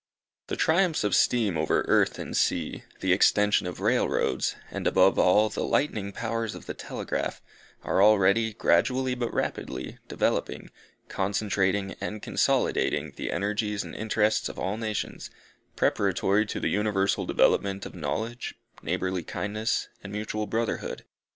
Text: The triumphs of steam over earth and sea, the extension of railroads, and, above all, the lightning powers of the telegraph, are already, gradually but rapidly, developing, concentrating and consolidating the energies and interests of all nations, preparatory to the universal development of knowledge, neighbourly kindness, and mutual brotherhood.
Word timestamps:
The 0.47 0.55
triumphs 0.55 1.03
of 1.03 1.15
steam 1.15 1.59
over 1.59 1.85
earth 1.87 2.17
and 2.17 2.35
sea, 2.35 2.85
the 3.01 3.13
extension 3.13 3.67
of 3.67 3.79
railroads, 3.79 4.55
and, 4.71 4.87
above 4.87 5.19
all, 5.19 5.47
the 5.47 5.63
lightning 5.63 6.11
powers 6.11 6.55
of 6.55 6.65
the 6.65 6.73
telegraph, 6.73 7.39
are 7.83 8.01
already, 8.01 8.51
gradually 8.53 9.13
but 9.13 9.31
rapidly, 9.31 9.99
developing, 10.07 10.71
concentrating 11.07 11.93
and 12.01 12.19
consolidating 12.19 13.11
the 13.15 13.31
energies 13.31 13.83
and 13.83 13.93
interests 13.93 14.49
of 14.49 14.57
all 14.57 14.75
nations, 14.77 15.29
preparatory 15.75 16.47
to 16.47 16.59
the 16.59 16.69
universal 16.69 17.27
development 17.27 17.85
of 17.85 17.93
knowledge, 17.93 18.55
neighbourly 18.81 19.21
kindness, 19.21 19.87
and 20.01 20.11
mutual 20.11 20.47
brotherhood. 20.47 21.05